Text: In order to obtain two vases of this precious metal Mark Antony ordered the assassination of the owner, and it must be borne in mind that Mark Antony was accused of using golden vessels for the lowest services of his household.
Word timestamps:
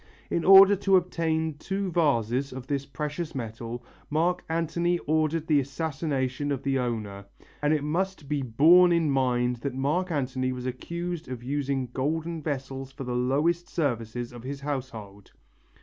In 0.31 0.43
order 0.43 0.75
to 0.77 0.95
obtain 0.95 1.59
two 1.59 1.91
vases 1.91 2.51
of 2.51 2.65
this 2.65 2.87
precious 2.87 3.35
metal 3.35 3.83
Mark 4.09 4.43
Antony 4.49 4.97
ordered 5.05 5.45
the 5.45 5.59
assassination 5.59 6.51
of 6.51 6.63
the 6.63 6.79
owner, 6.79 7.25
and 7.61 7.71
it 7.71 7.83
must 7.83 8.27
be 8.27 8.41
borne 8.41 8.91
in 8.91 9.11
mind 9.11 9.57
that 9.57 9.75
Mark 9.75 10.09
Antony 10.09 10.51
was 10.53 10.65
accused 10.65 11.27
of 11.27 11.43
using 11.43 11.91
golden 11.93 12.41
vessels 12.41 12.91
for 12.91 13.03
the 13.03 13.13
lowest 13.13 13.69
services 13.69 14.31
of 14.33 14.41
his 14.41 14.61
household. 14.61 15.33